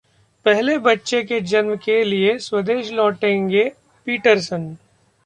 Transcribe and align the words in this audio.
पहले 0.45 0.77
बच्चे 0.77 1.21
के 1.23 1.39
जन्म 1.41 1.75
के 1.75 2.03
लिये 2.03 2.37
स्वदेश 2.39 2.91
लौटेंगे 2.91 3.63
पीटरसन 4.07 4.75